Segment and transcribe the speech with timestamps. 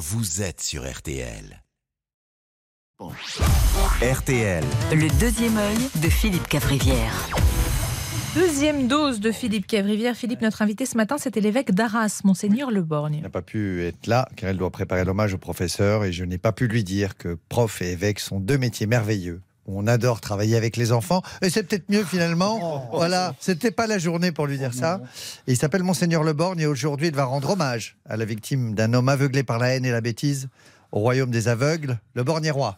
[0.00, 1.62] vous êtes sur RTL.
[4.00, 7.28] RTL, Le deuxième œil de Philippe Cavrivière.
[8.34, 10.16] Deuxième dose de Philippe Cavrivière.
[10.16, 13.20] Philippe, notre invité ce matin, c'était l'évêque d'Arras, Monseigneur Le Borgne.
[13.20, 16.38] n'a pas pu être là car elle doit préparer l'hommage au professeur et je n'ai
[16.38, 19.42] pas pu lui dire que prof et évêque sont deux métiers merveilleux.
[19.72, 22.88] On adore travailler avec les enfants et c'est peut-être mieux finalement.
[22.92, 25.00] voilà, c'était pas la journée pour lui dire ça.
[25.46, 28.74] Et il s'appelle Monseigneur Le Borgne et aujourd'hui il va rendre hommage à la victime
[28.74, 30.48] d'un homme aveuglé par la haine et la bêtise
[30.92, 32.76] au royaume des aveugles, le Borgne roi.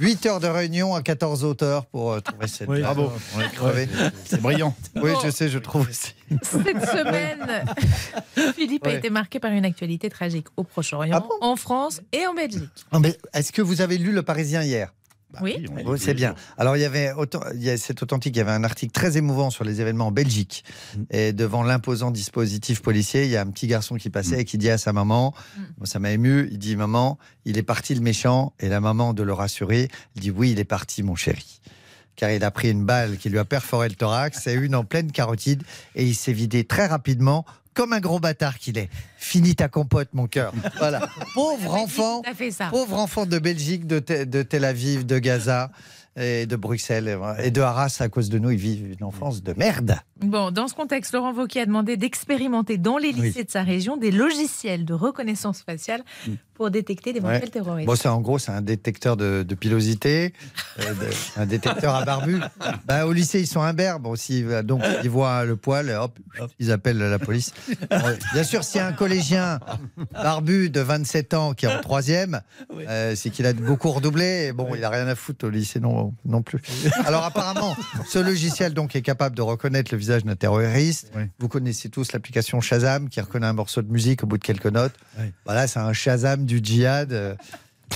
[0.00, 2.66] 8 heures de réunion à 14 auteurs pour euh, trouver cette.
[2.66, 3.88] Bravo, On est crevé.
[4.24, 4.74] c'est brillant.
[4.96, 6.12] Oui, je sais, je trouve aussi.
[6.42, 7.64] Cette semaine,
[8.56, 11.28] Philippe a été marqué par une actualité tragique au Proche-Orient, Ah bon?
[11.40, 12.68] en France et en Belgique.
[12.90, 12.98] Ah,
[13.32, 14.92] Est-ce que vous avez lu Le Parisien hier?
[15.32, 15.66] Bah Oui.
[15.98, 16.34] c'est bien.
[16.56, 18.92] Alors, il y avait, autant- il y a, c'est authentique, il y avait un article
[18.92, 20.64] très émouvant sur les événements en Belgique.
[20.96, 21.02] Mm.
[21.10, 24.40] Et devant l'imposant dispositif policier, il y a un petit garçon qui passait Mm.
[24.40, 25.60] et qui dit à sa maman, Mm.
[25.78, 28.52] Moi, ça m'a ému, il dit, maman, il est parti le méchant.
[28.60, 31.60] Et la maman, de le rassurer, il dit, oui, il est parti, mon chéri.
[32.14, 34.84] Car il a pris une balle qui lui a perforé le thorax et une en
[34.84, 35.62] pleine carotide.
[35.96, 37.44] Et il s'est vidé très rapidement,
[37.76, 38.88] comme un gros bâtard qu'il est.
[39.18, 40.52] Fini ta compote, mon cœur.
[40.78, 41.08] Voilà.
[41.34, 42.22] Pauvre enfant.
[42.34, 42.68] Fait ça.
[42.70, 44.00] Pauvre enfant de Belgique, de
[44.42, 45.70] Tel Aviv, de Gaza
[46.16, 49.52] et de Bruxelles et- de Arras, à cause de nous, ils vivent une enfance de
[49.56, 49.96] merde.
[50.20, 53.96] Bon, dans ce contexte, Laurent Wauquiez a demandé d'expérimenter dans les lycées de sa région
[53.98, 56.32] des logiciels de reconnaissance faciale Mm.
[56.54, 57.86] pour détecter d'éventuels terroristes.
[57.86, 60.32] Bon, c'est en gros, c'est un détecteur de, de pilosité,
[60.80, 62.40] euh, de- un détecteur à barbu.
[62.86, 64.42] Bah, au lycée, ils sont imberbes aussi.
[64.64, 66.18] Donc, ils voient le poil, et hop,
[66.58, 67.52] ils appellent la police.
[67.90, 67.98] Bon,
[68.32, 69.58] bien sûr, s'il y a un collégien
[70.12, 72.40] barbu de 27 ans qui est en troisième,
[72.88, 74.46] euh, c'est qu'il a beaucoup redoublé.
[74.48, 76.60] Et bon, il n'a rien à foutre au lycée non, non plus.
[77.06, 77.76] Alors, apparemment,
[78.08, 81.10] ce logiciel donc est capable de reconnaître le visage d'un terroriste.
[81.16, 81.22] Oui.
[81.38, 84.66] Vous connaissez tous l'application Shazam qui reconnaît un morceau de musique au bout de quelques
[84.66, 84.94] notes.
[85.18, 85.26] Oui.
[85.44, 87.12] Voilà, c'est un Shazam du djihad.
[87.12, 87.34] euh,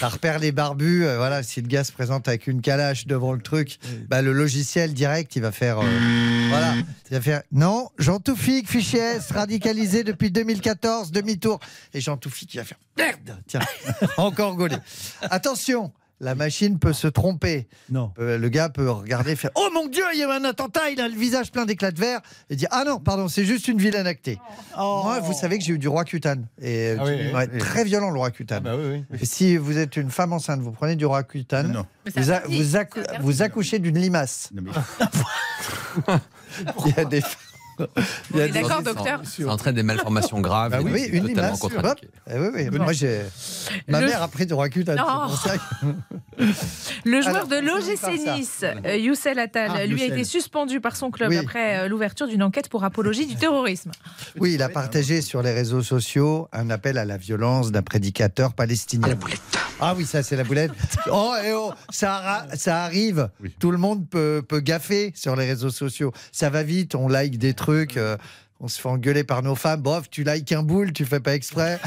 [0.00, 1.04] Ça repère les barbus.
[1.04, 4.32] euh, voilà, si le gars se présente avec une calache devant le truc, bah, le
[4.32, 5.78] logiciel direct, il va faire.
[5.80, 6.74] euh, voilà,
[7.10, 7.42] il va faire.
[7.52, 11.60] Non, Jean Toufik, fichier S, radicalisé depuis 2014, demi-tour.
[11.92, 12.78] Et Jean Toufik, il va faire.
[12.96, 13.60] Merde Tiens,
[14.16, 14.76] encore gaulé.
[15.22, 17.68] Attention, la machine peut se tromper.
[17.90, 18.12] Non.
[18.18, 20.90] Euh, le gars peut regarder, faire Oh mon Dieu, il y a eu un attentat,
[20.90, 22.20] il a le visage plein d'éclats de verre.
[22.50, 24.38] Et dire Ah non, pardon, c'est juste une vilaine actée.
[24.76, 26.46] Moi, vous savez que j'ai eu du roi cutane.
[26.60, 27.58] Et euh, Ah oui, oui, ouais, oui.
[27.58, 28.62] très violent le roi Ah cutane.
[28.62, 29.18] bah oui, oui.
[29.20, 31.86] Et si vous êtes une femme enceinte, vous prenez du roi cutane, Non.
[32.16, 34.50] Vous, a- vous, accou- vous accouchez d'une limace.
[34.54, 34.72] Non, mais-
[36.86, 37.22] Il y a des.
[38.34, 40.72] On est d'accord, docteur Ça entraîne des malformations graves.
[40.72, 42.08] Bah et oui, donc une totalement contre-indiqué.
[42.30, 42.78] Eh oui, oui.
[42.78, 43.22] Moi, j'ai.
[43.88, 44.96] Ma Le- mère a pris du roi cutane.
[44.98, 45.28] c'est Non.
[45.28, 46.44] pour ça que-
[47.04, 48.36] Le joueur Alors, de l'OGC.
[48.38, 51.38] Nice, euh, Youssel Attal, Ah, lui a été suspendu par son club Oui.
[51.38, 53.90] après euh, l'ouverture d'une enquête pour apologie du terrorisme.
[54.38, 58.54] Oui, il a partagé sur les réseaux sociaux un appel à la violence d'un prédicateur
[58.54, 59.16] palestinien.
[59.80, 60.70] Ah oui, ça c'est la boulette.
[61.10, 63.28] Oh, eh oh, ça, ça arrive.
[63.42, 63.54] Oui.
[63.58, 66.12] Tout le monde peut, peut gaffer sur les réseaux sociaux.
[66.32, 67.63] Ça va vite, on like des trucs.
[67.96, 68.16] Euh,
[68.60, 69.82] on se fait engueuler par nos femmes.
[69.82, 71.80] Bof, tu likes un boule, tu fais pas exprès.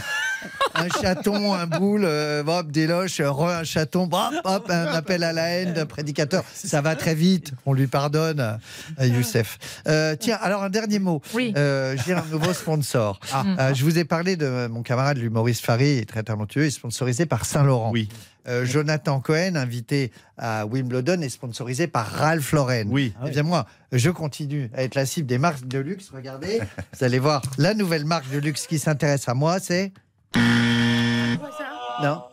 [0.75, 4.85] Un chaton, un boule, euh, hop, des loches, euh, re, un chaton, hop, hop, un
[4.87, 6.43] appel à la haine d'un prédicateur.
[6.53, 8.59] Ça va très vite, on lui pardonne à,
[8.97, 9.57] à Youssef.
[9.87, 11.21] Euh, tiens, alors un dernier mot.
[11.33, 11.53] Oui.
[11.57, 13.19] Euh, J'ai un nouveau sponsor.
[13.59, 17.25] Euh, je vous ai parlé de mon camarade, l'humoriste Fari, très talentueux, il est sponsorisé
[17.25, 17.91] par Saint-Laurent.
[17.91, 18.09] Oui.
[18.47, 22.85] Euh, Jonathan Cohen, invité à Wimbledon, est sponsorisé par Ralph Lauren.
[22.89, 23.13] Oui.
[23.25, 26.11] Eh bien moi, je continue à être la cible des marques de luxe.
[26.13, 26.59] Regardez,
[26.97, 29.91] vous allez voir, la nouvelle marque de luxe qui s'intéresse à moi, c'est...
[30.35, 32.23] Non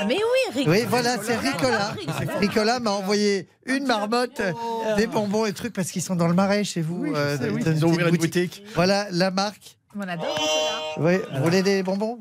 [0.00, 0.68] Ah mais oui, Rick.
[0.68, 1.94] Oui, voilà, c'est Ricola.
[2.38, 6.34] Ricola m'a envoyé une marmotte, euh, des bonbons et trucs parce qu'ils sont dans le
[6.34, 7.02] marais chez vous.
[7.04, 7.62] Oui, euh, sais, oui.
[7.64, 8.50] Ils ont ouvert une boutique.
[8.60, 8.64] boutique.
[8.74, 9.76] Voilà la marque.
[9.96, 10.36] On adore
[10.96, 10.96] Ricola.
[10.98, 12.18] Oui, vous voulez des bonbons?